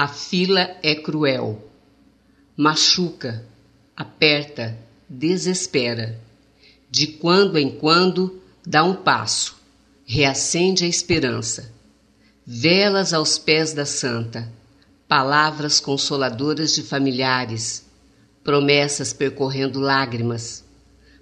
[0.00, 1.60] A fila é cruel.
[2.56, 3.44] Machuca,
[3.96, 4.78] aperta,
[5.08, 6.20] desespera.
[6.88, 9.56] De quando em quando dá um passo,
[10.06, 11.74] reacende a esperança.
[12.46, 14.48] Velas aos pés da santa,
[15.08, 17.84] palavras consoladoras de familiares,
[18.44, 20.64] promessas percorrendo lágrimas.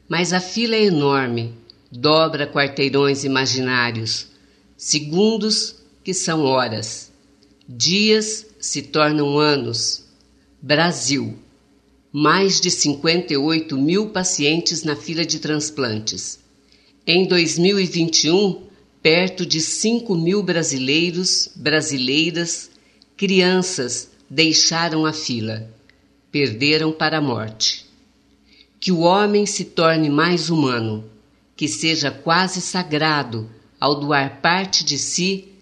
[0.07, 1.55] Mas a fila é enorme,
[1.91, 4.27] dobra quarteirões imaginários,
[4.77, 7.06] segundos que são horas,
[7.69, 10.05] dias se tornam anos.
[10.63, 11.37] Brasil.
[12.13, 16.39] Mais de 58 mil pacientes na fila de transplantes.
[17.07, 18.63] Em 2021,
[19.03, 22.71] perto de 5 mil brasileiros, brasileiras,
[23.17, 25.71] crianças deixaram a fila,
[26.31, 27.85] perderam para a morte.
[28.81, 31.05] Que o homem se torne mais humano,
[31.57, 35.56] que seja quase sagrado ao doar parte de si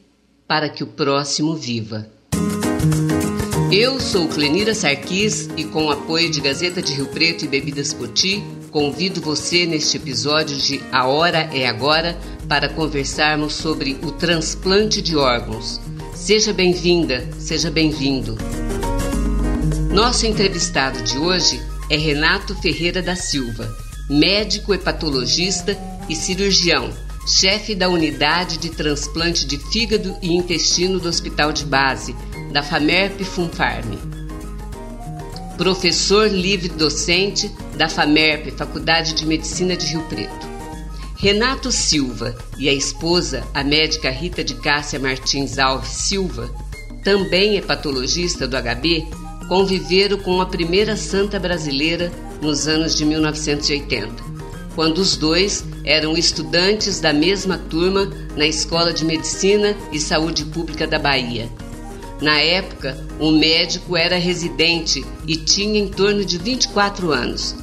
[0.47, 2.07] para que o próximo viva.
[3.73, 7.93] Eu sou Clenira Sarquis e com o apoio de Gazeta de Rio Preto e Bebidas
[7.93, 12.17] Poti, convido você neste episódio de A Hora é Agora
[12.49, 15.81] para conversarmos sobre o transplante de órgãos.
[16.15, 18.37] Seja bem-vinda, seja bem-vindo.
[19.91, 23.69] Nosso entrevistado de hoje é Renato Ferreira da Silva,
[24.09, 25.77] médico hepatologista
[26.09, 26.93] e cirurgião
[27.27, 32.15] chefe da unidade de transplante de fígado e intestino do Hospital de Base,
[32.53, 33.97] da FAMERP Funfarm.
[35.57, 40.55] Professor livre docente da FAMERP, Faculdade de Medicina de Rio Preto.
[41.17, 46.51] Renato Silva e a esposa, a médica Rita de Cássia Martins Alves Silva,
[47.03, 49.07] também hepatologista do HB,
[49.49, 54.35] conviveram com a primeira santa brasileira nos anos de 1980
[54.75, 60.87] quando os dois eram estudantes da mesma turma na Escola de Medicina e Saúde Pública
[60.87, 61.49] da Bahia.
[62.21, 67.55] Na época, o médico era residente e tinha em torno de 24 anos.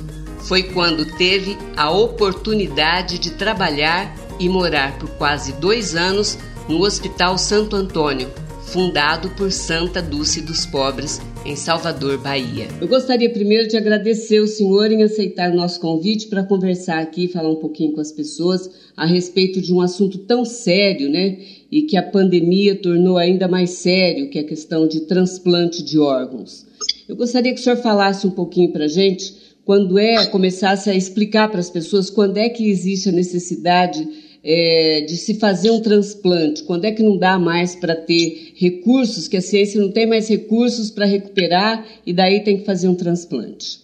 [0.44, 6.38] Foi quando teve a oportunidade de trabalhar e morar por quase dois anos
[6.68, 8.30] no Hospital Santo Antônio,
[8.68, 12.68] fundado por Santa Dulce dos Pobres, em Salvador, Bahia.
[12.80, 17.28] Eu gostaria primeiro de agradecer o senhor em aceitar o nosso convite para conversar aqui,
[17.28, 21.40] falar um pouquinho com as pessoas a respeito de um assunto tão sério, né?
[21.72, 25.98] E que a pandemia tornou ainda mais sério, que é a questão de transplante de
[25.98, 26.66] órgãos.
[27.08, 29.34] Eu gostaria que o senhor falasse um pouquinho para a gente
[29.66, 34.08] quando é, começasse a explicar para as pessoas quando é que existe a necessidade
[34.44, 36.64] é, de se fazer um transplante?
[36.64, 40.28] Quando é que não dá mais para ter recursos, que a ciência não tem mais
[40.28, 43.82] recursos para recuperar e daí tem que fazer um transplante?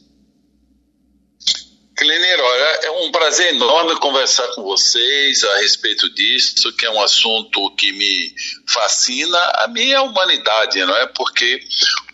[1.97, 7.01] Cleneiro, olha, é um prazer enorme conversar com vocês a respeito disso, que é um
[7.01, 8.35] assunto que me
[8.67, 11.07] fascina a minha humanidade, não é?
[11.07, 11.59] Porque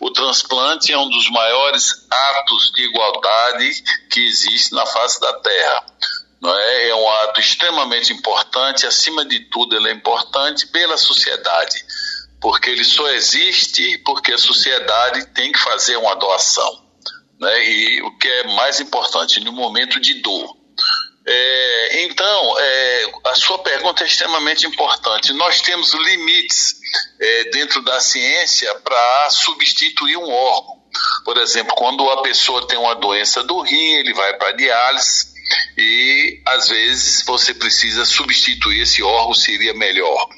[0.00, 5.84] o transplante é um dos maiores atos de igualdade que existe na face da Terra
[6.50, 6.88] é?
[6.88, 11.84] é um ato extremamente importante, acima de tudo, ele é importante pela sociedade,
[12.40, 16.84] porque ele só existe porque a sociedade tem que fazer uma doação.
[17.40, 17.64] Né?
[17.64, 20.56] E o que é mais importante, no momento de dor.
[21.26, 25.32] É, então, é, a sua pergunta é extremamente importante.
[25.32, 26.76] Nós temos limites
[27.18, 30.84] é, dentro da ciência para substituir um órgão.
[31.24, 35.33] Por exemplo, quando a pessoa tem uma doença do rim, ele vai para diálise
[35.76, 40.28] e às vezes você precisa substituir esse órgão seria melhor.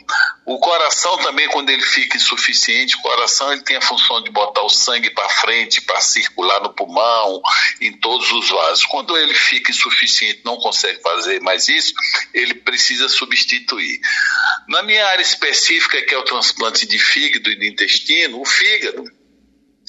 [0.44, 4.62] O coração também quando ele fica insuficiente, o coração ele tem a função de botar
[4.62, 7.43] o sangue para frente, para circular no pulmão,
[7.81, 8.84] em todos os vasos.
[8.87, 11.93] Quando ele fica insuficiente, não consegue fazer mais isso,
[12.33, 14.00] ele precisa substituir.
[14.69, 19.05] Na minha área específica, que é o transplante de fígado e de intestino, o fígado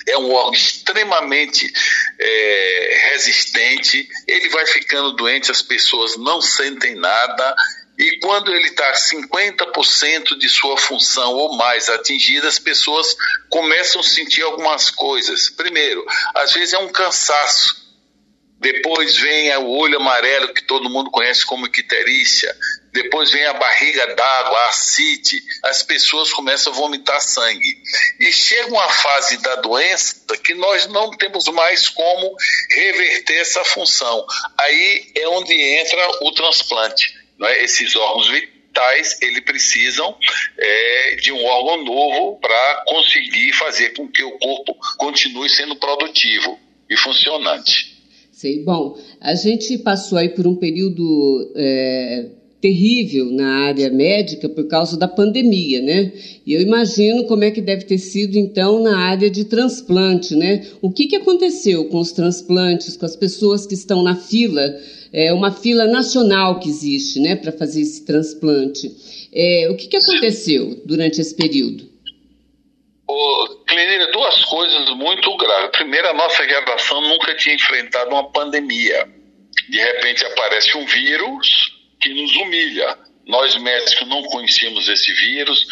[0.06, 1.72] é um órgão extremamente
[2.20, 7.56] é, resistente, ele vai ficando doente, as pessoas não sentem nada,
[7.98, 13.16] e quando ele está 50% de sua função ou mais atingida, as pessoas
[13.50, 15.50] começam a sentir algumas coisas.
[15.50, 16.06] Primeiro,
[16.36, 17.88] às vezes é um cansaço
[18.60, 22.56] depois vem o olho amarelo, que todo mundo conhece como icterícia.
[22.98, 25.40] Depois vem a barriga d'água, a ascite.
[25.66, 27.78] As pessoas começam a vomitar sangue.
[28.20, 32.36] E chega uma fase da doença que nós não temos mais como
[32.72, 34.26] reverter essa função.
[34.58, 37.14] Aí é onde entra o transplante.
[37.40, 37.64] É?
[37.64, 40.18] Esses órgãos vitais, eles precisam
[40.58, 46.60] é, de um órgão novo para conseguir fazer com que o corpo continue sendo produtivo
[46.90, 47.96] e funcionante.
[48.32, 48.64] Sei.
[48.64, 52.26] Bom, a gente passou aí por um período é,
[52.62, 56.12] terrível na área médica por causa da pandemia, né?
[56.46, 60.66] E eu imagino como é que deve ter sido então na área de transplante, né?
[60.82, 64.64] O que, que aconteceu com os transplantes, com as pessoas que estão na fila,
[65.14, 68.92] é uma fila nacional que existe, né, para fazer esse transplante?
[69.32, 71.88] É, o que, que aconteceu durante esse período?
[73.08, 75.70] Ô, Clenira, duas coisas muito graves.
[75.74, 79.08] Primeiro, a nossa geração nunca tinha enfrentado uma pandemia.
[79.70, 82.98] De repente aparece um vírus que nos humilha.
[83.26, 85.66] Nós médicos não conhecíamos esse vírus,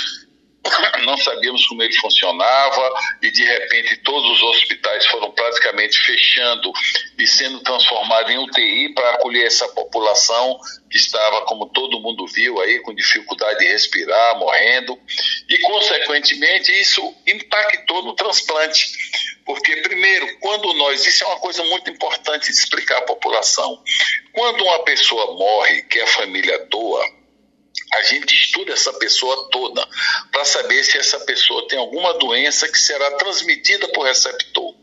[1.06, 6.72] não sabíamos como ele funcionava e de repente todos os hospitais foram praticamente fechando
[7.18, 12.60] e sendo transformados em UTI para acolher essa população que estava, como todo mundo viu
[12.62, 14.98] aí, com dificuldade de respirar, morrendo
[15.50, 18.86] e consequentemente isso impactou no transplante.
[19.46, 23.82] Porque, primeiro, quando nós, isso é uma coisa muito importante de explicar à população,
[24.34, 27.06] quando uma pessoa morre, que a família doa,
[27.94, 29.88] a gente estuda essa pessoa toda
[30.32, 34.74] para saber se essa pessoa tem alguma doença que será transmitida por receptor.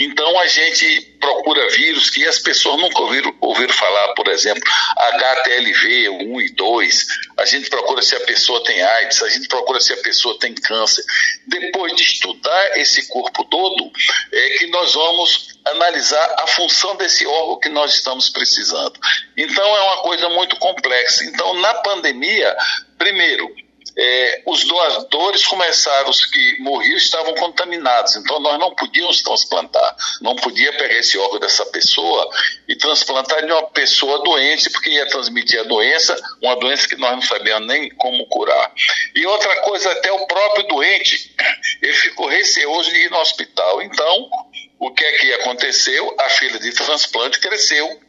[0.00, 4.62] Então a gente procura vírus que as pessoas nunca ouviram, ouviram falar, por exemplo,
[4.96, 7.06] HTLV 1 e 2.
[7.36, 10.54] A gente procura se a pessoa tem AIDS, a gente procura se a pessoa tem
[10.54, 11.04] câncer.
[11.46, 13.92] Depois de estudar esse corpo todo,
[14.32, 18.98] é que nós vamos analisar a função desse órgão que nós estamos precisando.
[19.36, 21.26] Então é uma coisa muito complexa.
[21.26, 22.56] Então na pandemia,
[22.96, 23.54] primeiro,
[23.96, 30.36] é, os doadores começaram, os que morriam estavam contaminados, então nós não podíamos transplantar, não
[30.36, 32.28] podia pegar esse órgão dessa pessoa
[32.68, 37.12] e transplantar de uma pessoa doente, porque ia transmitir a doença, uma doença que nós
[37.12, 38.72] não sabíamos nem como curar.
[39.14, 41.34] E outra coisa, até o próprio doente,
[41.82, 43.82] ele ficou receoso de ir no hospital.
[43.82, 44.30] Então,
[44.78, 46.14] o que é que aconteceu?
[46.18, 48.00] A fila de transplante cresceu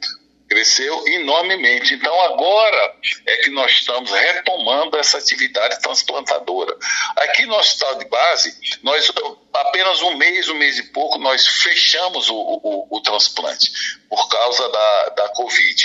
[0.51, 1.93] cresceu enormemente.
[1.93, 2.95] Então agora
[3.25, 6.75] é que nós estamos retomando essa atividade transplantadora.
[7.15, 8.53] Aqui no hospital de base,
[8.83, 9.09] nós
[9.53, 13.71] apenas um mês, um mês e pouco, nós fechamos o, o, o transplante
[14.09, 15.83] por causa da, da Covid.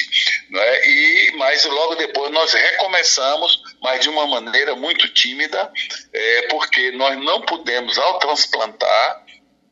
[0.51, 0.89] Né?
[0.89, 5.71] E, mas logo depois nós recomeçamos, mas de uma maneira muito tímida,
[6.13, 9.26] é, porque nós não pudemos, ao transplantar,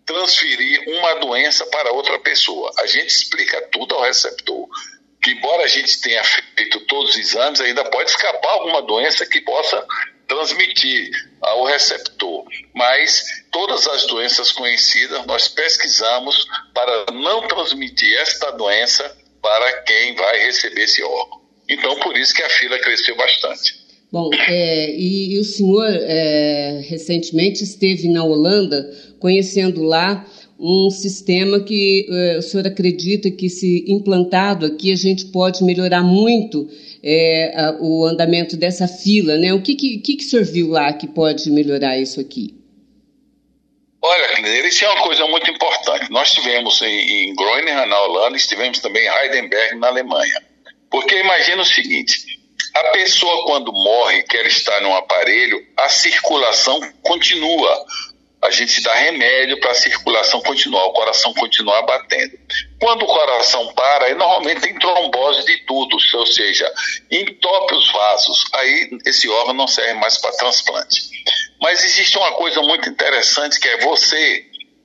[0.06, 2.70] transferir uma doença para outra pessoa.
[2.78, 4.68] A gente explica tudo ao receptor.
[5.22, 9.40] Que, embora a gente tenha feito todos os exames, ainda pode escapar alguma doença que
[9.40, 9.86] possa
[10.28, 11.10] transmitir
[11.40, 12.44] ao receptor.
[12.74, 20.38] Mas todas as doenças conhecidas nós pesquisamos para não transmitir esta doença para quem vai
[20.40, 21.42] receber esse órgão.
[21.68, 23.83] Então, por isso que a fila cresceu bastante.
[24.14, 28.88] Bom, é, e, e, o senhor é, recentemente esteve na Holanda
[29.18, 30.24] conhecendo lá
[30.56, 36.04] um sistema que é, o senhor acredita que, se implantado aqui, a gente pode melhorar
[36.04, 36.70] muito
[37.02, 39.52] é, a, o andamento dessa fila, né?
[39.52, 42.54] O que, que, que, que o senhor viu lá que pode melhorar isso aqui?
[44.00, 46.08] Olha, isso é uma coisa muito importante.
[46.12, 50.40] Nós tivemos em, em Groningen, na Holanda, estivemos também em Heidelberg, na Alemanha.
[50.88, 52.43] Porque imagina o seguinte,
[52.74, 57.86] a pessoa, quando morre, quer estar num aparelho, a circulação continua.
[58.42, 62.36] A gente dá remédio para a circulação continuar, o coração continuar batendo.
[62.78, 66.70] Quando o coração para, normalmente tem trombose de tudo, ou seja,
[67.10, 68.44] entope os vasos.
[68.52, 71.00] Aí esse órgão não serve mais para transplante.
[71.62, 74.44] Mas existe uma coisa muito interessante que é você,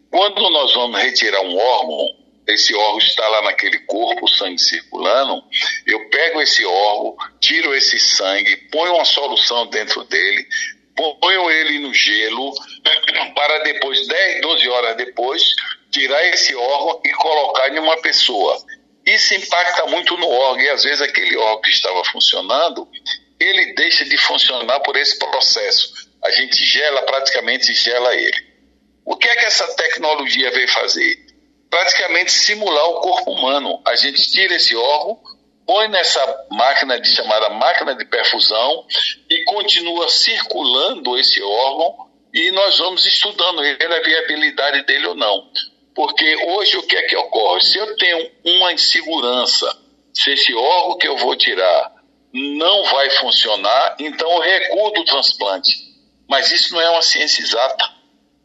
[0.10, 2.19] quando nós vamos retirar um órgão,
[2.52, 5.44] esse órgão está lá naquele corpo, o sangue circulando,
[5.86, 10.48] eu pego esse órgão, tiro esse sangue, ponho uma solução dentro dele,
[10.96, 12.54] ponho ele no gelo,
[13.36, 15.44] para depois, 10, 12 horas depois,
[15.92, 18.58] tirar esse órgão e colocar em uma pessoa.
[19.06, 22.88] Isso impacta muito no órgão, e às vezes aquele órgão que estava funcionando,
[23.40, 26.10] ele deixa de funcionar por esse processo.
[26.24, 28.50] A gente gela, praticamente gela ele.
[29.06, 31.29] O que é que essa tecnologia veio fazer?
[31.70, 33.82] Praticamente simular o corpo humano.
[33.86, 35.20] A gente tira esse órgão,
[35.66, 38.86] põe nessa máquina de chamada máquina de perfusão
[39.30, 45.50] e continua circulando esse órgão e nós vamos estudando ele, a viabilidade dele ou não.
[45.96, 47.62] Porque hoje o que é que ocorre?
[47.62, 49.70] Se eu tenho uma insegurança,
[50.14, 51.94] se esse órgão que eu vou tirar
[52.32, 55.72] não vai funcionar, então eu recuo do transplante.
[56.28, 57.99] Mas isso não é uma ciência exata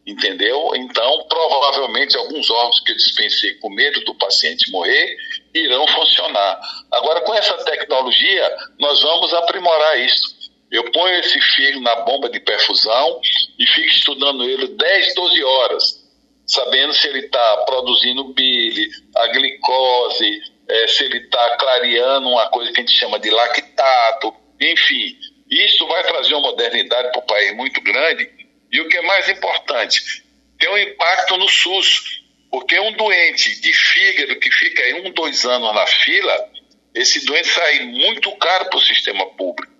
[0.06, 0.70] entendeu?
[0.76, 5.16] Então, provavelmente, alguns órgãos que eu dispensei com medo do paciente morrer
[5.54, 6.60] irão funcionar.
[6.92, 10.34] Agora, com essa tecnologia, nós vamos aprimorar isso.
[10.70, 13.20] Eu ponho esse fio na bomba de perfusão
[13.58, 16.04] e fico estudando ele 10, 12 horas,
[16.46, 22.72] sabendo se ele está produzindo bile, a glicose, é, se ele está clareando uma coisa
[22.72, 25.16] que a gente chama de lactato, enfim.
[25.50, 28.43] Isso vai trazer uma modernidade para o país muito grande
[28.74, 30.24] e o que é mais importante,
[30.58, 35.44] tem um impacto no SUS, porque um doente de fígado que fica aí um, dois
[35.44, 36.50] anos na fila,
[36.92, 39.72] esse doente sai muito caro para o sistema público,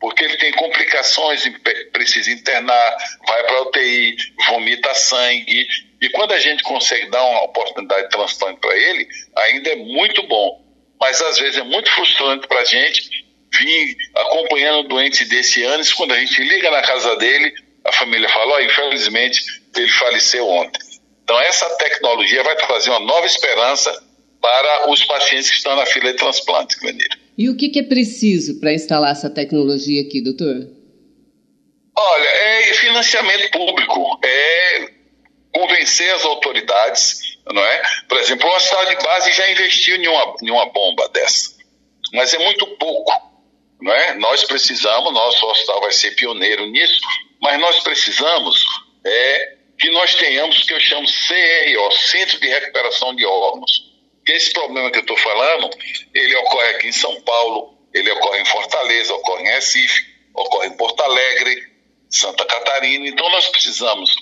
[0.00, 1.44] porque ele tem complicações,
[1.92, 4.16] precisa internar, vai para a UTI,
[4.48, 5.68] vomita sangue,
[6.00, 10.26] e quando a gente consegue dar uma oportunidade de transplante para ele, ainda é muito
[10.26, 10.60] bom.
[11.00, 13.10] Mas às vezes é muito frustrante para a gente
[13.54, 17.54] vir acompanhando doentes desse ano, quando a gente liga na casa dele,
[17.90, 19.40] a família fala, oh, infelizmente
[19.76, 20.80] ele faleceu ontem.
[21.24, 23.92] Então, essa tecnologia vai trazer uma nova esperança
[24.40, 27.08] para os pacientes que estão na fila de transplante, Clenir.
[27.36, 30.68] E o que, que é preciso para instalar essa tecnologia aqui, doutor?
[31.96, 34.88] Olha, é financiamento público, é
[35.52, 37.82] convencer as autoridades, não é?
[38.08, 41.50] Por exemplo, o hospital de base já investiu em uma, em uma bomba dessa,
[42.14, 43.12] mas é muito pouco,
[43.82, 44.14] não é?
[44.14, 47.00] Nós precisamos, nosso hospital vai ser pioneiro nisso,
[47.40, 48.64] mas nós precisamos
[49.04, 53.90] é, que nós tenhamos o que eu chamo CRO, Centro de Recuperação de Órgãos.
[54.28, 55.70] Esse problema que eu estou falando,
[56.14, 60.76] ele ocorre aqui em São Paulo, ele ocorre em Fortaleza, ocorre em Recife, ocorre em
[60.76, 61.66] Porto Alegre,
[62.10, 63.08] Santa Catarina.
[63.08, 64.14] Então nós precisamos,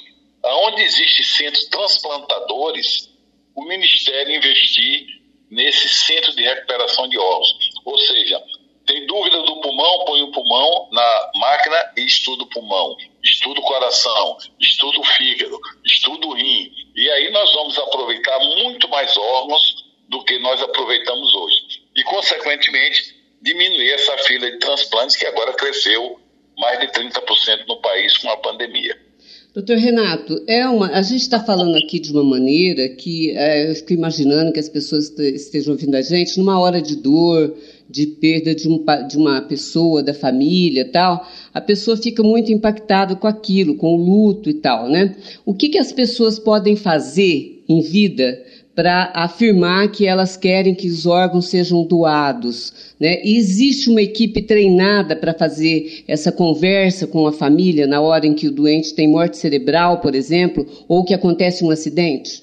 [0.45, 3.09] aonde existe centros transplantadores,
[3.55, 5.07] o Ministério investir
[5.51, 7.49] nesse centro de recuperação de órgãos.
[7.85, 8.41] Ou seja,
[8.87, 13.65] tem dúvida do pulmão, põe o pulmão na máquina e estuda o pulmão, estuda o
[13.65, 16.71] coração, estuda o fígado, estuda o rim.
[16.95, 21.83] E aí nós vamos aproveitar muito mais órgãos do que nós aproveitamos hoje.
[21.95, 26.19] E, consequentemente, diminuir essa fila de transplantes que agora cresceu
[26.57, 29.09] mais de 30% no país com a pandemia.
[29.55, 33.75] Doutor Renato, é uma, a gente está falando aqui de uma maneira que é, eu
[33.75, 37.57] fico imaginando que as pessoas estejam ouvindo a gente numa hora de dor,
[37.89, 41.27] de perda de, um, de uma pessoa, da família tal,
[41.59, 45.17] a pessoa fica muito impactada com aquilo, com o luto e tal, né?
[45.45, 48.41] O que, que as pessoas podem fazer em vida
[48.77, 52.95] para afirmar que elas querem que os órgãos sejam doados.
[53.01, 53.21] Né?
[53.25, 58.35] E existe uma equipe treinada para fazer essa conversa com a família na hora em
[58.35, 62.41] que o doente tem morte cerebral, por exemplo, ou que acontece um acidente?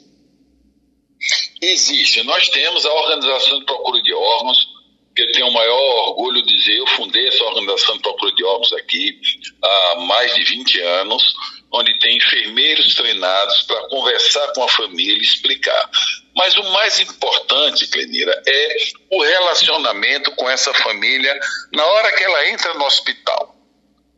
[1.61, 2.21] Existe.
[2.23, 4.74] Nós temos a Organização de Procura de Órgãos,
[5.15, 8.43] que eu tenho o maior orgulho de dizer, eu fundei essa organização de procura de
[8.43, 9.19] órgãos aqui
[9.63, 11.23] há mais de 20 anos,
[11.71, 15.89] onde tem enfermeiros treinados para conversar com a família e explicar.
[16.35, 18.77] Mas o mais importante, Clenira, é
[19.09, 21.39] o relacionamento com essa família
[21.73, 23.54] na hora que ela entra no hospital.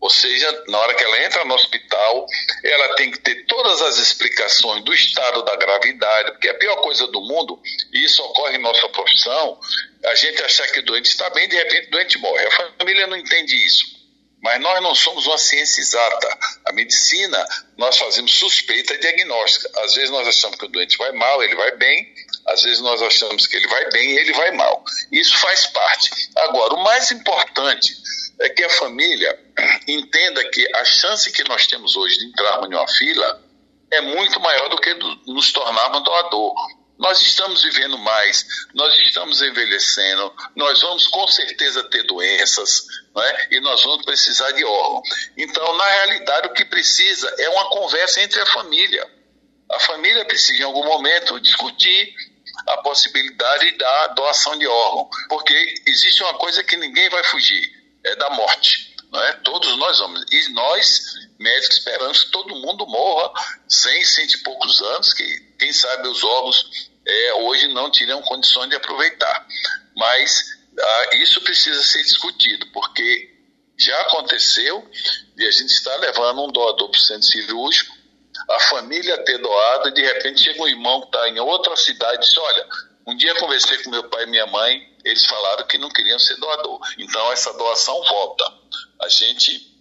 [0.08, 2.26] Ou seja, na hora que ela entra no hospital,
[2.64, 7.06] ela tem que ter todas as explicações do estado da gravidade, porque a pior coisa
[7.08, 7.62] do mundo,
[7.92, 9.60] e isso ocorre em nossa profissão,
[10.06, 12.46] a gente achar que o doente está bem, de repente o doente morre.
[12.46, 13.84] A família não entende isso.
[14.42, 16.40] Mas nós não somos uma ciência exata.
[16.66, 17.46] A medicina,
[17.78, 19.70] nós fazemos suspeita diagnóstica.
[19.82, 22.14] Às vezes nós achamos que o doente vai mal, ele vai bem.
[22.46, 24.86] Às vezes nós achamos que ele vai bem e ele vai mal.
[25.12, 26.12] Isso faz parte.
[26.38, 27.94] Agora, o mais importante
[28.40, 29.38] é que a família
[29.88, 33.44] entenda que a chance que nós temos hoje de entrarmos em uma fila
[33.92, 34.94] é muito maior do que
[35.26, 36.54] nos tornarmos doador.
[36.98, 43.56] Nós estamos vivendo mais, nós estamos envelhecendo, nós vamos com certeza ter doenças, é?
[43.56, 45.02] e nós vamos precisar de órgão.
[45.38, 49.08] Então, na realidade, o que precisa é uma conversa entre a família.
[49.72, 52.16] A família precisa, em algum momento, discutir
[52.68, 57.77] a possibilidade da doação de órgão, porque existe uma coisa que ninguém vai fugir,
[58.08, 58.96] é da morte.
[59.12, 59.34] Não é?
[59.44, 60.26] Todos nós vamos.
[60.32, 63.32] E nós, médicos, esperamos que todo mundo morra
[63.68, 68.70] sem cento e poucos anos, que quem sabe os órgãos é, hoje não teriam condições
[68.70, 69.48] de aproveitar.
[69.96, 73.34] Mas ah, isso precisa ser discutido, porque
[73.78, 74.90] já aconteceu
[75.38, 77.96] e a gente está levando um doador para o centro cirúrgico,
[78.50, 82.18] a família ter doado, e de repente chega um irmão que está em outra cidade
[82.18, 82.68] e diz: Olha,
[83.08, 86.36] um dia conversei com meu pai e minha mãe, eles falaram que não queriam ser
[86.38, 86.80] doador.
[86.98, 88.54] Então essa doação volta.
[89.02, 89.76] A gente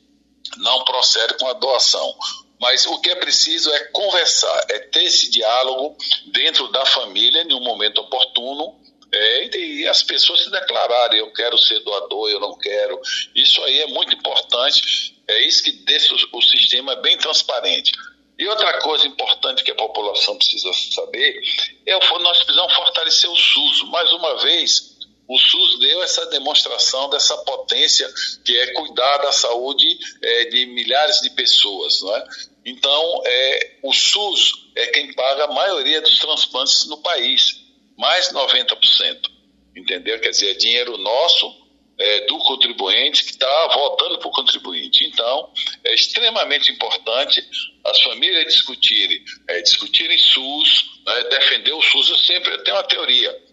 [0.58, 2.14] não procede com a doação.
[2.60, 5.96] Mas o que é preciso é conversar, é ter esse diálogo
[6.32, 8.80] dentro da família em um momento oportuno
[9.12, 13.00] é, e as pessoas se declararem, eu quero ser doador, eu não quero.
[13.34, 17.92] Isso aí é muito importante, é isso que deixa o, o sistema bem transparente.
[18.38, 21.40] E outra coisa importante que a população precisa saber
[21.86, 23.82] é nós precisamos fortalecer o SUS.
[23.88, 24.95] Mais uma vez,
[25.28, 28.08] o SUS deu essa demonstração dessa potência
[28.44, 29.86] que é cuidar da saúde
[30.22, 32.00] é, de milhares de pessoas.
[32.02, 32.24] Não é?
[32.64, 37.60] Então, é, o SUS é quem paga a maioria dos transplantes no país,
[37.96, 39.30] mais 90%.
[39.76, 40.20] Entendeu?
[40.20, 41.66] Quer dizer, é dinheiro nosso
[41.98, 45.04] é, do contribuinte que está voltando para o contribuinte.
[45.06, 45.52] Então,
[45.84, 47.42] é extremamente importante
[47.84, 52.10] as famílias discutirem, é, discutirem SUS, né, defender o SUS.
[52.10, 53.45] Eu sempre tenho uma teoria.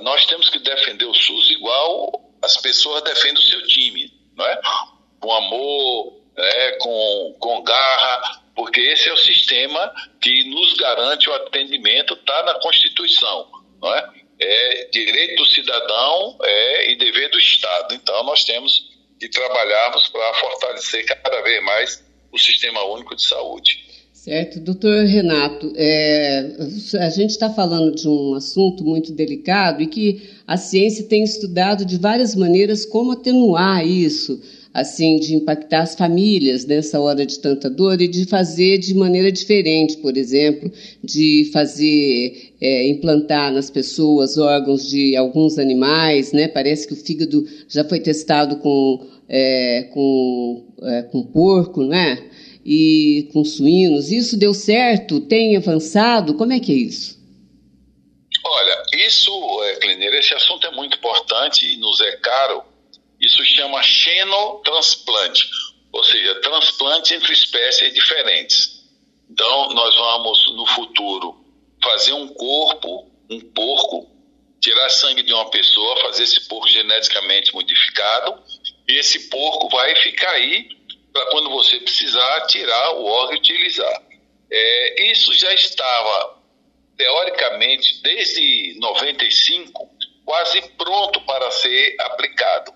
[0.00, 4.60] Nós temos que defender o SUS igual as pessoas defendem o seu time, não é?
[5.20, 11.34] com amor, né, com, com garra, porque esse é o sistema que nos garante o
[11.34, 13.50] atendimento, está na Constituição.
[13.80, 14.10] Não é?
[14.40, 17.94] é direito do cidadão é, e dever do Estado.
[17.94, 23.87] Então, nós temos que trabalharmos para fortalecer cada vez mais o Sistema Único de Saúde.
[24.24, 26.56] Certo, doutor Renato, é,
[26.98, 31.84] a gente está falando de um assunto muito delicado e que a ciência tem estudado
[31.84, 34.40] de várias maneiras como atenuar isso
[34.74, 39.32] assim de impactar as famílias nessa hora de tanta dor e de fazer de maneira
[39.32, 40.70] diferente, por exemplo,
[41.02, 46.48] de fazer é, implantar nas pessoas órgãos de alguns animais, né?
[46.48, 52.27] Parece que o fígado já foi testado com é, com, é, com porco, né?
[52.70, 54.12] E com suínos.
[54.12, 55.20] Isso deu certo?
[55.20, 56.34] Tem avançado?
[56.34, 57.18] Como é que é isso?
[58.44, 59.30] Olha, isso,
[59.62, 62.62] é, esse assunto é muito importante e nos é caro
[63.20, 65.48] isso chama xenotransplante,
[65.92, 68.84] ou seja, transplante entre espécies diferentes.
[69.28, 71.36] Então, nós vamos, no futuro,
[71.82, 74.08] fazer um corpo, um porco,
[74.60, 78.40] tirar sangue de uma pessoa, fazer esse porco geneticamente modificado,
[78.88, 80.68] e esse porco vai ficar aí
[81.12, 84.02] para quando você precisar tirar o órgão e utilizar.
[84.50, 86.42] É, isso já estava,
[86.96, 89.88] teoricamente, desde 95,
[90.24, 92.72] quase pronto para ser aplicado.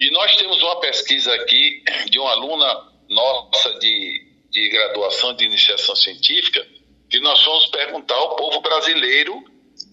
[0.00, 5.96] E nós temos uma pesquisa aqui de uma aluna nossa de, de graduação de iniciação
[5.96, 6.64] científica,
[7.10, 9.42] que nós fomos perguntar ao povo brasileiro,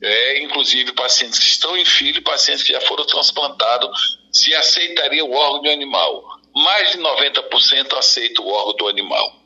[0.01, 5.33] é, inclusive pacientes que estão em filho, pacientes que já foram transplantados, se aceitaria o
[5.33, 6.23] órgão do animal.
[6.55, 9.45] Mais de 90% aceita o órgão do animal.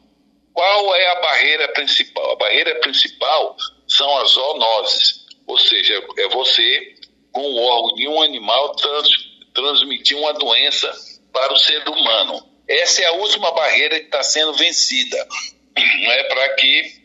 [0.53, 2.31] Qual é a barreira principal?
[2.31, 3.55] A barreira principal
[3.87, 6.95] são as zoonoses, ou seja, é você
[7.31, 9.07] com o órgão de um animal trans,
[9.53, 10.91] transmitir uma doença
[11.33, 12.47] para o ser humano.
[12.67, 15.27] Essa é a última barreira que está sendo vencida,
[15.77, 16.99] é para que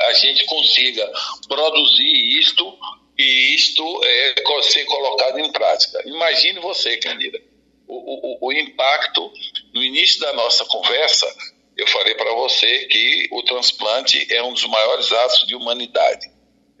[0.00, 1.10] a gente consiga
[1.48, 2.78] produzir isto
[3.18, 6.02] e isto é ser colocado em prática.
[6.06, 7.40] Imagine você, Candida,
[7.88, 9.32] o, o, o impacto
[9.74, 11.26] no início da nossa conversa.
[11.76, 16.26] Eu falei para você que o transplante é um dos maiores atos de humanidade,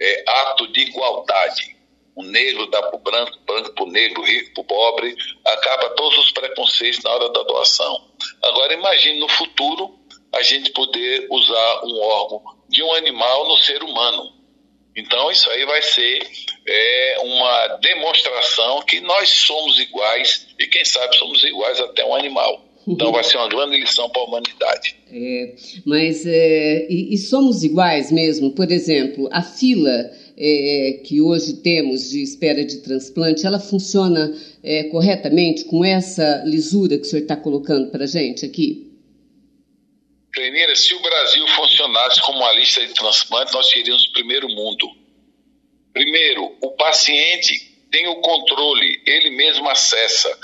[0.00, 1.76] é ato de igualdade
[2.16, 5.14] o negro dá para o branco, branco para o negro, rico para o pobre,
[5.44, 8.10] acaba todos os preconceitos na hora da doação.
[8.42, 9.98] Agora imagine no futuro
[10.32, 14.32] a gente poder usar um órgão de um animal no ser humano.
[14.96, 16.26] Então isso aí vai ser
[16.66, 22.66] é, uma demonstração que nós somos iguais e quem sabe somos iguais até um animal.
[22.88, 24.96] Então vai ser uma grande lição para a humanidade.
[25.10, 28.52] É, mas é, e, e somos iguais mesmo?
[28.52, 34.84] Por exemplo, a fila é, que hoje temos de espera de transplante, ela funciona é,
[34.84, 38.86] corretamente com essa lisura que o senhor está colocando para a gente aqui?
[40.32, 44.86] Clenira, se o Brasil funcionasse como uma lista de transplante, nós seríamos o primeiro mundo.
[45.92, 50.38] Primeiro, o paciente tem o controle, ele mesmo acessa.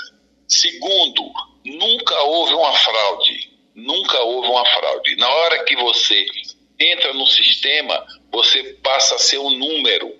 [0.47, 1.31] Segundo,
[1.63, 3.53] nunca houve uma fraude.
[3.75, 5.15] Nunca houve uma fraude.
[5.17, 6.25] Na hora que você
[6.79, 10.17] entra no sistema, você passa a ser um número,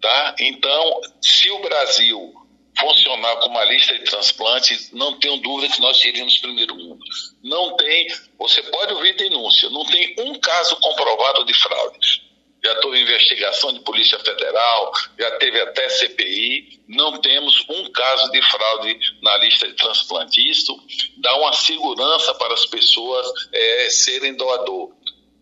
[0.00, 0.34] tá?
[0.40, 2.32] Então, se o Brasil
[2.78, 7.04] funcionar com uma lista de transplantes, não tenho dúvida que nós seríamos primeiro mundo.
[7.44, 8.06] Não tem,
[8.38, 12.31] você pode ouvir denúncia, não tem um caso comprovado de fraude.
[12.64, 18.40] Já em investigação de Polícia Federal, já teve até CPI, não temos um caso de
[18.42, 20.48] fraude na lista de transplante.
[20.48, 20.72] Isso
[21.16, 24.92] dá uma segurança para as pessoas é, serem doador.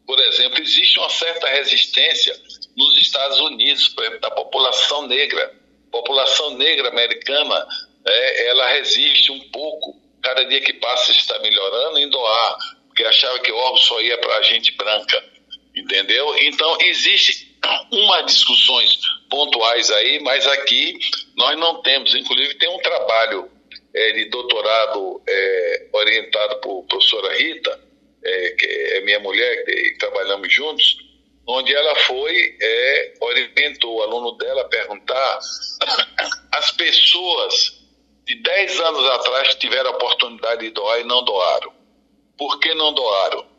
[0.07, 2.35] Por exemplo, existe uma certa resistência
[2.75, 5.55] nos Estados Unidos, por exemplo, da população negra.
[5.89, 7.69] A população negra americana,
[8.07, 12.57] é, ela resiste um pouco, cada dia que passa está melhorando em doar,
[12.87, 15.30] porque achava que o órgão só ia para a gente branca,
[15.75, 16.37] entendeu?
[16.39, 17.51] Então, existe
[17.93, 20.99] umas discussões pontuais aí, mas aqui
[21.37, 22.15] nós não temos.
[22.15, 23.51] Inclusive, tem um trabalho
[23.95, 27.81] é, de doutorado é, orientado por professora Rita,
[28.25, 30.97] é, que é minha mulher, que trabalhamos juntos,
[31.47, 35.39] onde ela foi, é, orientou o aluno dela a perguntar
[36.53, 37.81] as pessoas
[38.25, 41.73] de 10 anos atrás que tiveram a oportunidade de doar e não doaram.
[42.39, 43.50] Por que não doaram?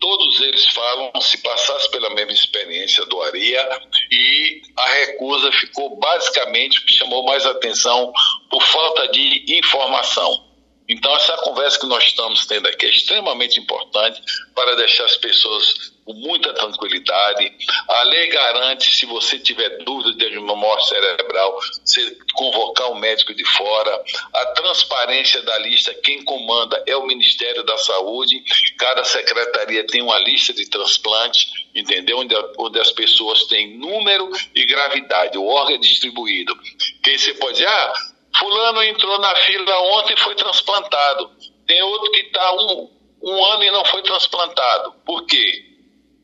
[0.00, 6.86] Todos eles falam se passasse pela mesma experiência doaria e a recusa ficou basicamente o
[6.86, 8.12] que chamou mais atenção
[8.48, 10.49] por falta de informação.
[10.90, 14.20] Então, essa conversa que nós estamos tendo aqui é extremamente importante
[14.56, 17.52] para deixar as pessoas com muita tranquilidade.
[17.88, 23.32] A lei garante, se você tiver dúvida de uma morte cerebral, você convocar um médico
[23.32, 24.02] de fora.
[24.34, 28.42] A transparência da lista, quem comanda é o Ministério da Saúde.
[28.76, 32.18] Cada secretaria tem uma lista de transplante, entendeu?
[32.18, 35.38] Onde, onde as pessoas têm número e gravidade.
[35.38, 36.52] O órgão é distribuído.
[37.00, 37.92] Quem você pode dizer, ah,
[38.36, 41.30] Fulano entrou na fila ontem e foi transplantado.
[41.66, 42.90] Tem outro que está um,
[43.22, 44.94] um ano e não foi transplantado.
[45.04, 45.66] Por quê?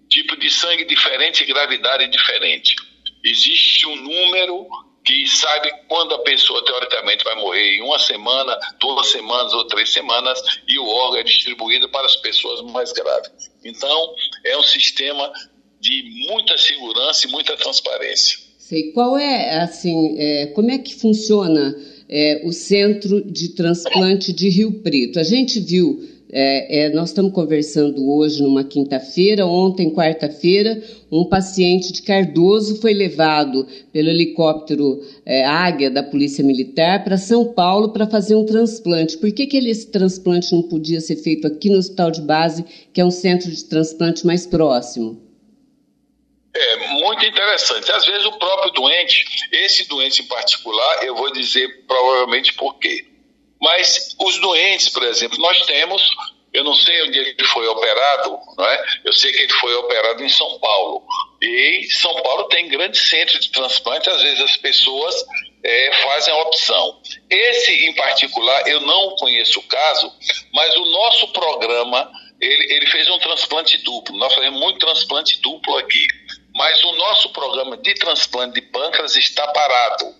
[0.08, 2.76] Tipo de sangue diferente e gravidade diferente.
[3.24, 4.66] Existe um número
[5.04, 9.92] que sabe quando a pessoa teoricamente vai morrer em uma semana, duas semanas ou três
[9.92, 13.50] semanas, e o órgão é distribuído para as pessoas mais graves.
[13.64, 14.14] Então,
[14.44, 15.32] é um sistema
[15.80, 18.38] de muita segurança e muita transparência.
[18.58, 18.90] Sei.
[18.90, 21.72] Qual é, assim, é, como é que funciona
[22.08, 25.18] é, o Centro de Transplante de Rio Preto.
[25.18, 31.92] A gente viu, é, é, nós estamos conversando hoje numa quinta-feira, ontem, quarta-feira, um paciente
[31.92, 38.06] de Cardoso foi levado pelo helicóptero é, Águia da Polícia Militar para São Paulo para
[38.06, 39.18] fazer um transplante.
[39.18, 43.00] Por que, que esse transplante não podia ser feito aqui no Hospital de Base, que
[43.00, 45.25] é um centro de transplante mais próximo?
[46.56, 47.92] É muito interessante.
[47.92, 53.04] Às vezes o próprio doente, esse doente em particular, eu vou dizer provavelmente por quê.
[53.60, 56.02] Mas os doentes, por exemplo, nós temos,
[56.54, 58.84] eu não sei onde ele foi operado, não é?
[59.04, 61.02] Eu sei que ele foi operado em São Paulo.
[61.42, 65.14] E São Paulo tem grande centro de transplante, às vezes as pessoas
[65.62, 67.00] é, fazem a opção.
[67.28, 70.10] Esse em particular, eu não conheço o caso,
[70.54, 74.16] mas o nosso programa, ele, ele fez um transplante duplo.
[74.16, 76.06] Nós fazemos muito transplante duplo aqui
[76.56, 80.14] mas o nosso programa de transplante de pâncreas está parado.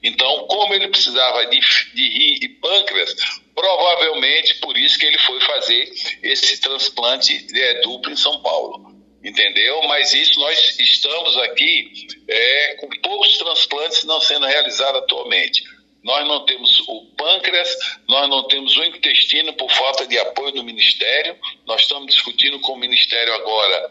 [0.00, 3.14] Então, como ele precisava de, de rim e pâncreas,
[3.54, 5.90] provavelmente por isso que ele foi fazer
[6.22, 9.00] esse transplante é, duplo em São Paulo.
[9.22, 9.82] Entendeu?
[9.82, 15.62] Mas isso nós estamos aqui é, com poucos transplantes não sendo realizados atualmente.
[16.04, 17.76] Nós não temos o pâncreas,
[18.08, 21.36] nós não temos o intestino por falta de apoio do Ministério.
[21.66, 23.90] Nós estamos discutindo com o Ministério agora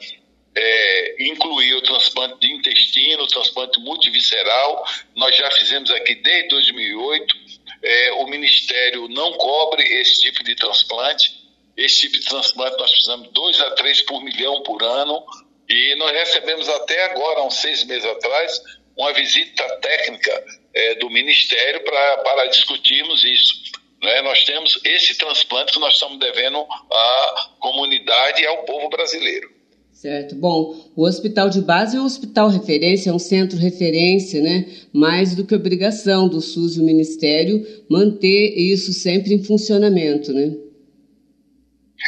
[0.56, 4.86] é, incluir o transplante de intestino, o transplante multivisceral.
[5.16, 7.36] Nós já fizemos aqui desde 2008.
[7.82, 11.40] É, o Ministério não cobre esse tipo de transplante.
[11.78, 15.24] Esse tipo de transplante nós precisamos dois a três por milhão por ano.
[15.70, 18.60] E nós recebemos até agora, uns seis meses atrás,
[18.98, 23.54] uma visita técnica é, do Ministério pra, para discutirmos isso.
[24.02, 24.22] Né?
[24.24, 29.59] Nós temos esse transplante que nós estamos devendo à comunidade e ao povo brasileiro.
[30.00, 30.34] Certo.
[30.34, 34.66] Bom, o hospital de base é um hospital referência, é um centro referência, né?
[34.94, 40.56] Mais do que obrigação do SUS e o Ministério manter isso sempre em funcionamento, né?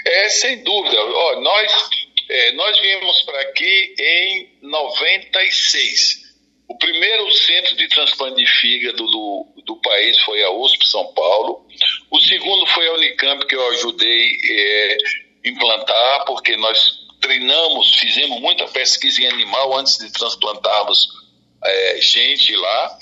[0.06, 0.96] É, sem dúvida.
[1.02, 1.90] Ó, nós,
[2.30, 6.32] é, nós viemos para aqui em 96.
[6.70, 11.68] O primeiro centro de transplante de fígado do, do país foi a USP São Paulo.
[12.10, 14.98] O segundo foi a Unicamp, que eu ajudei é,
[15.44, 21.08] implantar, porque nós treinamos, fizemos muita pesquisa em animal antes de transplantarmos
[21.64, 22.98] é, gente lá.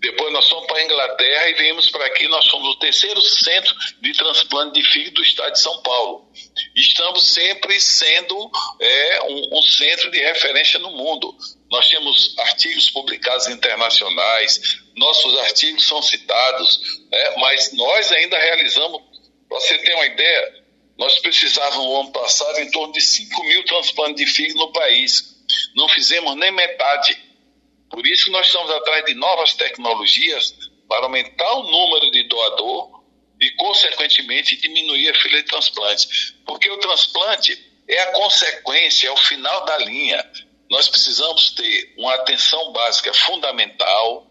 [0.00, 2.26] Depois nós fomos para a Inglaterra e viemos para aqui.
[2.28, 6.32] Nós somos o terceiro centro de transplante de fígado do estado de São Paulo.
[6.74, 11.36] Estamos sempre sendo é, um, um centro de referência no mundo.
[11.70, 19.02] Nós temos artigos publicados internacionais, nossos artigos são citados, né, mas nós ainda realizamos,
[19.48, 20.59] para você ter uma ideia,
[21.00, 25.34] nós precisávamos, no ano passado, em torno de 5 mil transplantes de fígado no país.
[25.74, 27.18] Não fizemos nem metade.
[27.88, 30.54] Por isso nós estamos atrás de novas tecnologias
[30.86, 33.02] para aumentar o número de doador
[33.40, 36.34] e, consequentemente, diminuir a fila de transplantes.
[36.44, 37.58] Porque o transplante
[37.88, 40.22] é a consequência, é o final da linha.
[40.70, 44.30] Nós precisamos ter uma atenção básica fundamental,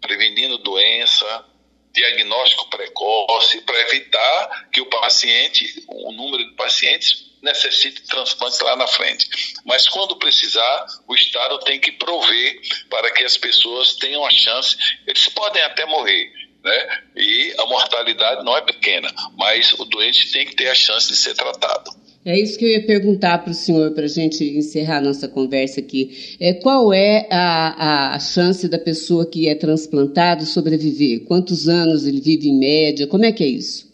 [0.00, 1.44] prevenindo doença,
[1.92, 8.86] diagnóstico precoce, para evitar que o paciente, o número de pacientes, necessite transplantes lá na
[8.86, 9.28] frente.
[9.64, 14.76] Mas quando precisar, o Estado tem que prover para que as pessoas tenham a chance.
[15.06, 17.02] Eles podem até morrer, né?
[17.16, 21.16] E a mortalidade não é pequena, mas o doente tem que ter a chance de
[21.16, 21.90] ser tratado.
[22.28, 25.80] É isso que eu ia perguntar para o senhor, para a gente encerrar nossa conversa
[25.80, 26.36] aqui.
[26.38, 31.24] É, qual é a, a chance da pessoa que é transplantado sobreviver?
[31.24, 33.06] Quantos anos ele vive em média?
[33.06, 33.90] Como é que é isso?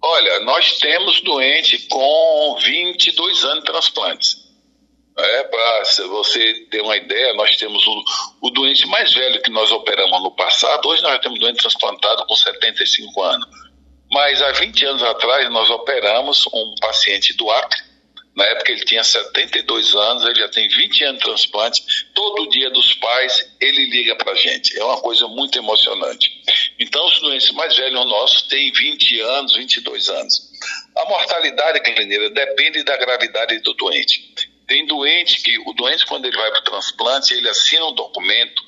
[0.00, 4.36] Olha, nós temos doente com 22 anos de transplantes.
[5.18, 8.04] É, para você ter uma ideia, nós temos o,
[8.42, 12.36] o, doente mais velho que nós operamos no passado, hoje nós temos doente transplantado com
[12.36, 13.67] 75 anos.
[14.10, 17.88] Mas há 20 anos atrás nós operamos um paciente do Acre,
[18.38, 21.82] na época ele tinha 72 anos, ele já tem 20 anos de transplante.
[22.14, 24.78] Todo dia dos pais ele liga para a gente.
[24.78, 26.40] É uma coisa muito emocionante.
[26.78, 30.52] Então, os doentes mais velhos nossos têm 20 anos, 22 anos.
[30.96, 34.32] A mortalidade clineira depende da gravidade do doente.
[34.68, 38.62] Tem doente que, o doente, quando ele vai para o transplante, ele assina um documento,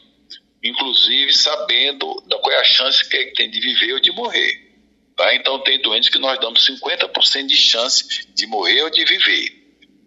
[0.64, 4.69] inclusive sabendo qual é a chance que ele tem de viver ou de morrer.
[5.20, 5.34] Tá?
[5.34, 9.60] Então, tem doentes que nós damos 50% de chance de morrer ou de viver.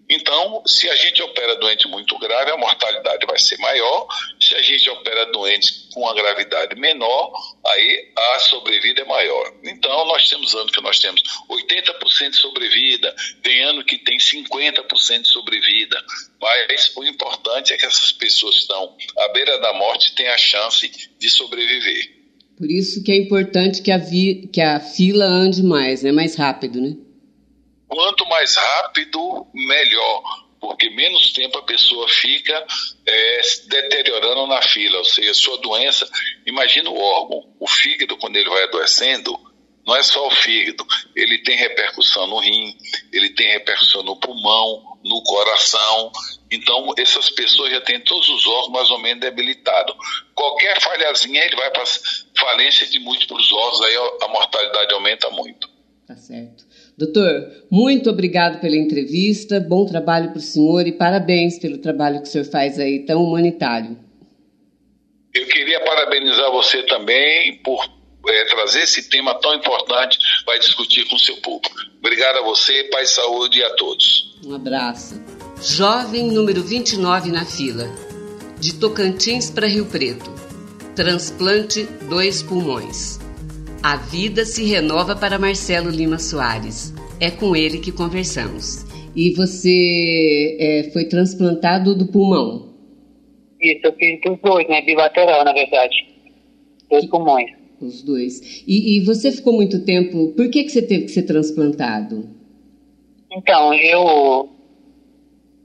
[0.09, 4.07] Então, se a gente opera doente muito grave, a mortalidade vai ser maior.
[4.41, 7.31] Se a gente opera doente com uma gravidade menor,
[7.63, 9.53] aí a sobrevida é maior.
[9.63, 15.21] Então, nós temos anos que nós temos 80% de sobrevida, tem ano que tem 50%
[15.21, 16.03] de sobrevida.
[16.41, 20.37] Mas o importante é que essas pessoas que estão à beira da morte tenham a
[20.39, 22.22] chance de sobreviver.
[22.63, 26.13] Por isso que é importante que a, vi, que a fila ande mais, né?
[26.13, 26.95] mais rápido, né?
[27.89, 30.23] Quanto mais rápido, melhor,
[30.61, 32.65] porque menos tempo a pessoa fica
[33.05, 34.97] é, deteriorando na fila.
[34.97, 36.09] Ou seja, sua doença,
[36.45, 39.37] imagina o órgão, o fígado, quando ele vai adoecendo,
[39.85, 42.75] não é só o fígado, ele tem repercussão no rim,
[43.11, 46.11] ele tem repercussão no pulmão, no coração.
[46.49, 49.95] Então, essas pessoas já têm todos os órgãos mais ou menos debilitados.
[50.33, 51.83] Qualquer falhazinha, ele vai para
[52.37, 55.69] falência de múltiplos órgãos, aí a mortalidade aumenta muito.
[56.07, 56.65] Tá certo.
[56.97, 62.27] Doutor, muito obrigado pela entrevista, bom trabalho para o senhor e parabéns pelo trabalho que
[62.27, 63.97] o senhor faz aí, tão humanitário.
[65.33, 67.83] Eu queria parabenizar você também por
[68.27, 71.75] é, trazer esse tema tão importante para discutir com o seu público.
[71.99, 74.35] Obrigado a você, paz e saúde a todos.
[74.45, 75.21] Um abraço.
[75.61, 77.89] Jovem número 29 na fila,
[78.59, 80.31] de Tocantins para Rio Preto.
[80.95, 83.19] Transplante dois pulmões.
[83.81, 86.93] A vida se renova para Marcelo Lima Soares.
[87.19, 88.85] É com ele que conversamos.
[89.15, 92.73] E você é, foi transplantado do pulmão?
[93.61, 94.81] Isso, eu fiz os dois, né?
[94.81, 95.95] Bilateral, na verdade.
[96.89, 97.62] Dois pulmões.
[97.83, 98.63] Os dois.
[98.65, 100.33] E, e, você ficou muito tempo.
[100.33, 102.29] Por que, que você teve que ser transplantado?
[103.31, 104.49] Então, eu.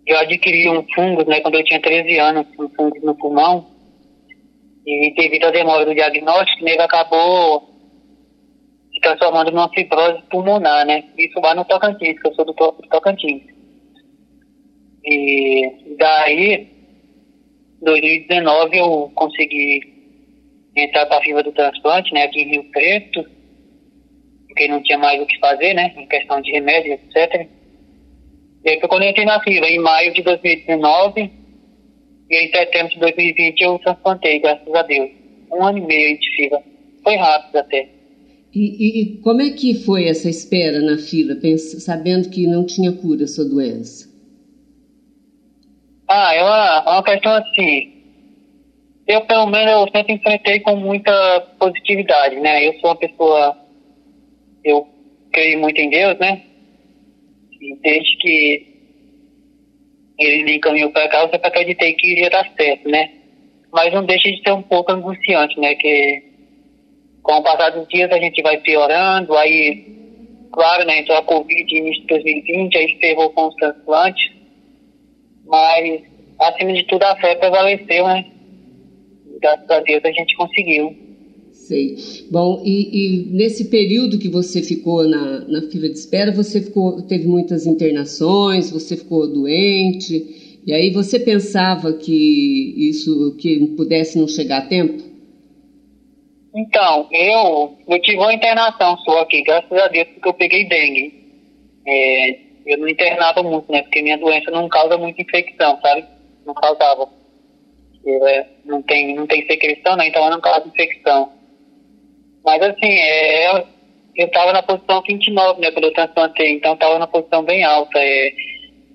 [0.06, 1.40] Eu adquiri um fungo, né?
[1.40, 3.66] Quando eu tinha 13 anos, um fungo no pulmão.
[4.86, 7.68] E devido à demora do diagnóstico, ele acabou
[8.90, 11.04] se transformando numa fibrose pulmonar, né?
[11.18, 13.42] Isso lá no Tocantins, que eu sou do Tocantins.
[15.04, 16.68] E daí,
[17.80, 19.97] em 2019, eu consegui
[20.82, 22.24] entrar para a fila do transplante, né?
[22.24, 23.24] Aqui em Rio Preto,
[24.46, 25.94] porque não tinha mais o que fazer, né?
[25.96, 27.46] Em questão de remédio, etc.
[28.64, 31.30] E aí foi quando eu entrei na fila, em maio de 2019,
[32.30, 35.10] e em setembro de 2020 eu transplantei, graças a Deus.
[35.52, 36.62] Um ano e meio de fila.
[37.02, 37.88] Foi rápido até.
[38.54, 42.92] E, e, como é que foi essa espera na fila, pensa, sabendo que não tinha
[42.92, 44.08] cura a sua doença?
[46.08, 47.97] Ah, é uma, é uma questão assim.
[49.08, 52.68] Eu, pelo menos, eu sempre enfrentei com muita positividade, né?
[52.68, 53.56] Eu sou uma pessoa.
[54.62, 54.86] Eu
[55.32, 56.42] creio muito em Deus, né?
[57.58, 58.66] E desde que
[60.18, 63.10] ele me encaminhou para cá, eu sempre acreditei que iria dar certo, né?
[63.72, 65.74] Mas não deixa de ser um pouco angustiante, né?
[65.74, 66.22] Que
[67.22, 69.86] com o passar dos dias a gente vai piorando, aí,
[70.52, 74.32] claro, né, entrou a Covid início de 2020, aí ferrou com os transplantes,
[75.44, 76.02] mas,
[76.40, 78.37] acima de tudo, a fé prevaleceu, né?
[79.40, 80.96] Graças a Deus a gente conseguiu.
[81.52, 81.96] Sei.
[82.30, 87.02] Bom, e, e, nesse período que você ficou na, na fila de espera, você ficou,
[87.02, 94.26] teve muitas internações, você ficou doente, e aí você pensava que isso que pudesse não
[94.26, 95.02] chegar a tempo?
[96.54, 101.12] Então, eu, eu tive uma internação só aqui, graças a Deus, porque eu peguei dengue.
[101.86, 103.82] É, eu não internava muito, né?
[103.82, 106.04] Porque minha doença não causa muita infecção, sabe?
[106.46, 107.08] Não causava.
[108.08, 110.08] Eu, é, não, tem, não tem secreção, né?
[110.08, 111.30] Então eu não causa infecção.
[112.42, 113.50] Mas assim, é,
[114.16, 115.70] eu estava na posição 29, né?
[115.70, 117.98] Quando eu transplantei, então estava na posição bem alta.
[117.98, 118.32] É,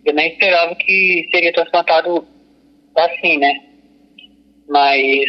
[0.03, 2.27] eu nem esperava que seria transplantado
[2.95, 3.53] assim, né?
[4.67, 5.21] Mas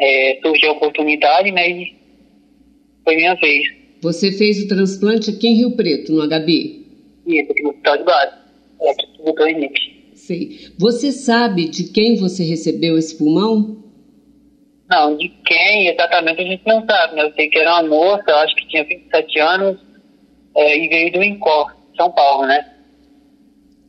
[0.00, 1.68] é, surgiu a oportunidade, né?
[1.68, 1.96] E
[3.02, 3.66] foi minha vez.
[4.02, 6.80] Você fez o transplante aqui em Rio Preto, no HB?
[7.26, 8.36] Isso, aqui no Hospital de Base.
[8.82, 9.48] É aqui no Dr.
[10.30, 10.70] Sei.
[10.78, 13.82] Você sabe de quem você recebeu esse pulmão?
[14.88, 17.24] Não, de quem exatamente a gente não sabe, né?
[17.24, 19.80] Eu sei que era uma moça, acho que tinha 27 anos,
[20.54, 22.64] é, e veio do Incor, São Paulo, né?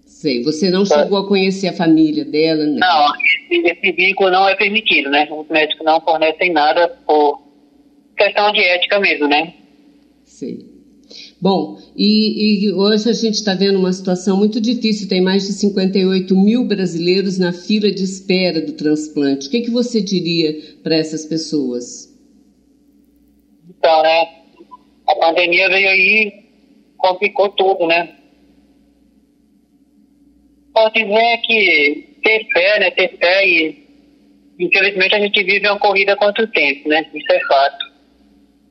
[0.03, 0.41] Sei.
[0.41, 2.79] Você não chegou a conhecer a família dela, né?
[2.79, 3.13] Não,
[3.51, 5.27] esse, esse vínculo não é permitido, né?
[5.29, 7.39] Os médicos não fornecem nada por
[8.17, 9.53] questão de ética mesmo, né?
[10.25, 10.70] Sei.
[11.41, 15.09] Bom, e, e hoje a gente está vendo uma situação muito difícil.
[15.09, 19.47] Tem mais de 58 mil brasileiros na fila de espera do transplante.
[19.47, 22.15] O que, que você diria para essas pessoas?
[23.67, 24.27] Então, né?
[25.07, 26.43] A pandemia veio aí,
[26.95, 28.15] complicou tudo, né?
[30.71, 32.91] Posso dizer que ter fé, né?
[32.91, 33.81] Ter fé e
[34.59, 37.09] infelizmente a gente vive uma corrida contra o tempo, né?
[37.15, 37.90] Isso é fato.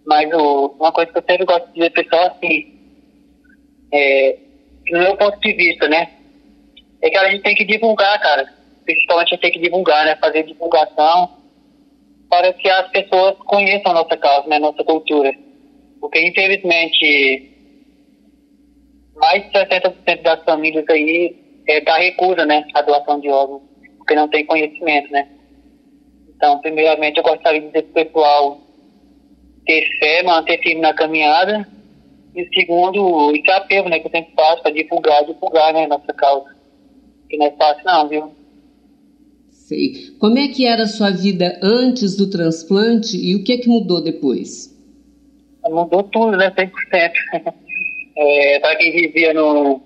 [0.07, 2.79] Mas o, uma coisa que eu sempre gosto de dizer pessoal assim,
[3.93, 4.39] é,
[4.91, 6.11] no meu ponto de vista, né?
[7.03, 8.53] É que a gente tem que divulgar, cara.
[8.85, 10.17] Principalmente a gente tem que divulgar, né?
[10.17, 11.39] Fazer divulgação
[12.29, 14.59] para que as pessoas conheçam a nossa causa, né?
[14.59, 15.33] Nossa cultura.
[16.01, 17.51] Porque infelizmente
[19.17, 21.37] mais de 60% das famílias aí
[21.69, 22.65] é, dá recusa, né?
[22.75, 23.63] A doação de órgãos,
[23.99, 25.29] porque não tem conhecimento, né?
[26.35, 28.61] Então, primeiramente eu gostaria de dizer para o pessoal
[29.67, 31.67] ter fé, manter firme na caminhada.
[32.35, 36.55] E segundo, esse apelo, né, que eu sempre faço para divulgar, divulgar, né, nossa causa.
[37.29, 38.31] Que não é fácil não, viu?
[39.51, 40.17] Sei.
[40.19, 43.69] Como é que era a sua vida antes do transplante e o que é que
[43.69, 44.77] mudou depois?
[45.65, 47.13] Mudou tudo, né, 100%.
[48.17, 49.81] é, para quem vivia no,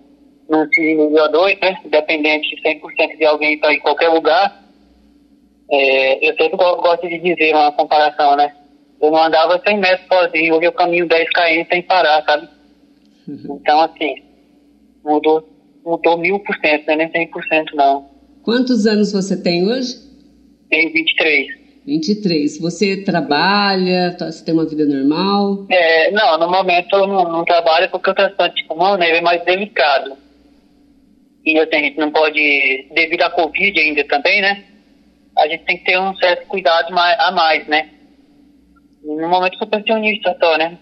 [0.49, 4.65] no nível 2, né, dependente 100% de alguém para em qualquer lugar,
[5.71, 8.55] é, eu sempre gosto de dizer uma comparação, né?
[9.05, 12.49] Eu não andava 100 metros sozinho, hoje eu caminho 10 km sem parar, sabe?
[13.29, 13.61] Uhum.
[13.61, 14.15] Então, assim,
[15.05, 15.47] mudou,
[15.85, 18.09] mudou mil por cento, não é nem 100% não.
[18.43, 19.95] Quantos anos você tem hoje?
[20.71, 21.49] Tenho 23.
[21.85, 22.59] 23.
[22.61, 25.67] Você trabalha, tá, você tem uma vida normal?
[25.69, 29.21] É, não, no momento eu não, não trabalho porque o transplante de pulmão né, é
[29.21, 30.17] mais delicado.
[31.45, 34.65] E assim, a gente não pode, devido à Covid ainda também, né?
[35.37, 37.91] A gente tem que ter um certo cuidado a mais, né?
[39.05, 40.79] No momento sou pensionista só, né?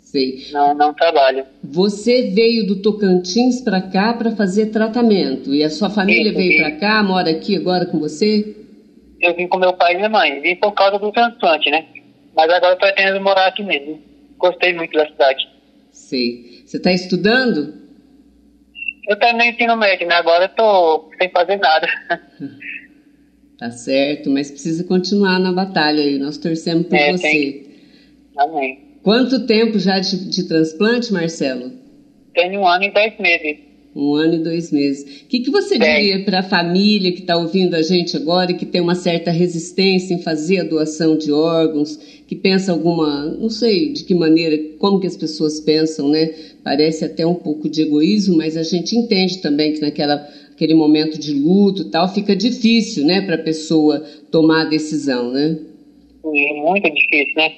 [0.00, 0.48] Sei.
[0.50, 1.44] Não, não trabalho.
[1.62, 6.72] Você veio do Tocantins para cá para fazer tratamento e a sua família veio para
[6.78, 8.56] cá, mora aqui agora com você?
[9.20, 10.40] Eu vim com meu pai e minha mãe.
[10.40, 11.86] Vim por causa do transplante, né?
[12.34, 14.02] Mas agora eu pretendo morar aqui mesmo.
[14.38, 15.46] Gostei muito da cidade.
[15.92, 16.62] Sei.
[16.66, 17.74] Você está estudando?
[19.06, 20.14] Eu terminei ensino médio, né?
[20.14, 21.86] Agora eu tô sem fazer nada.
[23.60, 26.18] Tá certo, mas precisa continuar na batalha aí.
[26.18, 27.28] Nós torcemos por é, você.
[27.28, 27.66] Tem.
[28.38, 28.78] Amém.
[29.02, 31.70] Quanto tempo já de, de transplante, Marcelo?
[32.34, 33.58] Tenho um ano e dez meses.
[33.94, 35.24] Um ano e dois meses.
[35.24, 35.94] O que, que você Bem.
[35.94, 39.30] diria para a família que está ouvindo a gente agora e que tem uma certa
[39.30, 44.56] resistência em fazer a doação de órgãos, que pensa alguma, não sei de que maneira,
[44.78, 46.32] como que as pessoas pensam, né?
[46.64, 50.26] Parece até um pouco de egoísmo, mas a gente entende também que naquela
[50.60, 55.58] aquele momento de luto tal, fica difícil, né, para a pessoa tomar a decisão, né?
[56.22, 57.54] É muito difícil, né?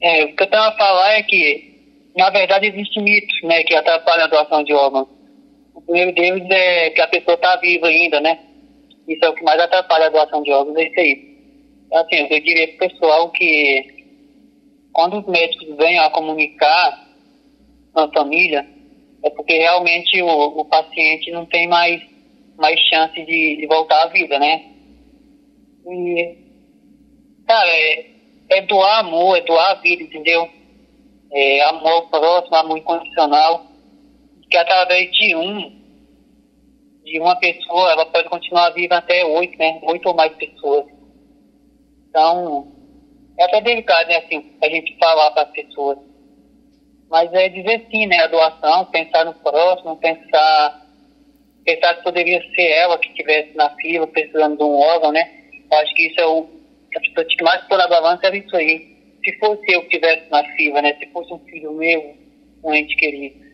[0.00, 3.76] É, o que eu estava a falar é que, na verdade, existem mitos, né, que
[3.76, 5.06] atrapalham a doação de órgãos.
[5.76, 8.36] O primeiro deles é que a pessoa está viva ainda, né?
[9.06, 11.32] Isso é o que mais atrapalha a doação de órgãos, é isso aí.
[11.92, 13.86] Assim, eu diria para o pessoal que
[14.92, 17.06] quando os médicos vêm a comunicar
[17.92, 18.66] com a família,
[19.24, 22.02] é porque realmente o, o paciente não tem mais,
[22.56, 24.64] mais chance de, de voltar à vida, né?
[25.86, 26.38] E,
[27.46, 28.06] cara, é,
[28.50, 30.48] é doar amor, é doar a vida, entendeu?
[31.32, 33.66] É amor próximo, amor incondicional,
[34.50, 35.82] que através de um,
[37.04, 39.80] de uma pessoa, ela pode continuar viva até oito, né?
[39.84, 40.86] Oito ou mais pessoas.
[42.08, 42.72] Então,
[43.38, 45.98] é até delicado, né, assim, a gente falar para as pessoas.
[47.12, 48.20] Mas é dizer sim, né?
[48.20, 50.86] A doação, pensar no próximo, pensar,
[51.62, 55.30] pensar que poderia ser ela que estivesse na fila precisando de um órgão, né?
[55.70, 56.48] Eu acho que isso é o
[56.96, 58.96] a que mais pôr na balança era isso aí.
[59.22, 60.94] Se fosse eu que estivesse na fila, né?
[60.94, 62.16] Se fosse um filho meu,
[62.64, 63.44] um ente querido.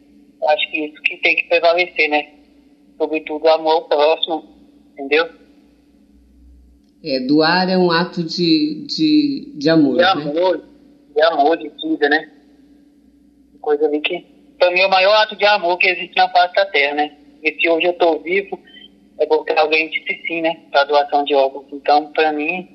[0.40, 2.28] Eu acho que isso que tem que prevalecer, né?
[2.96, 4.44] Sobretudo amor ao próximo,
[4.92, 5.28] entendeu?
[7.02, 10.06] É, doar é um ato de, de, de amor, de né?
[10.06, 10.64] amor,
[11.12, 12.37] de amor, de vida, né?
[13.60, 14.24] Coisa ali que,
[14.58, 17.12] para mim, é o maior ato de amor que existe na face da Terra, né?
[17.42, 18.58] E se hoje eu estou vivo,
[19.18, 20.56] é porque alguém disse sim, né?
[20.70, 21.66] Para doação de órgãos.
[21.72, 22.68] Então, para mim,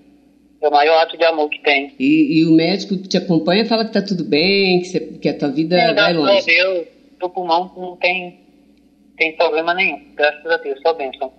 [0.62, 1.94] é o maior ato de amor que tem.
[2.00, 5.30] E, e o médico que te acompanha fala que está tudo bem, que, você, que
[5.30, 6.32] a tua vida vai longe.
[6.32, 6.88] Graças a Deus,
[7.20, 8.40] do pulmão não tem,
[9.18, 10.00] tem problema nenhum.
[10.16, 11.32] Graças a Deus, só bênção.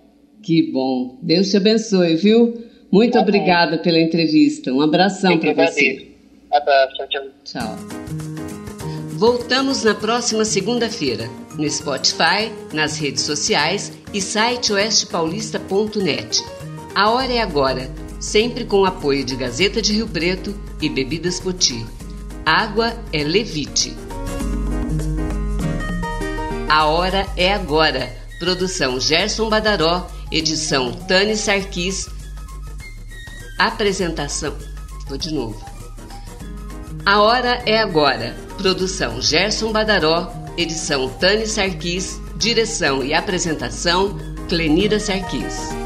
[0.43, 1.17] Que bom.
[1.23, 2.53] Deus te abençoe, viu?
[2.91, 4.71] Muito tá obrigada pela entrevista.
[4.71, 6.07] Um abração para você.
[6.51, 7.23] Abraço, tchau.
[7.43, 8.24] Tchau.
[9.15, 16.43] Voltamos na próxima segunda-feira, no Spotify, nas redes sociais e site oestepaulista.net.
[16.93, 17.89] A hora é agora,
[18.19, 21.85] sempre com o apoio de Gazeta de Rio Preto e Bebidas Poti.
[22.45, 23.95] Água é Levite.
[26.67, 28.13] A hora é agora.
[28.37, 32.09] Produção Gerson Badaró, edição Tani Sarquis.
[33.57, 34.53] Apresentação.
[35.07, 35.74] Vou de novo.
[37.05, 38.35] A hora é agora.
[38.57, 44.17] Produção Gerson Badaró, edição Tani Sarquis, direção e apresentação
[44.49, 45.84] Clenira Sarquis.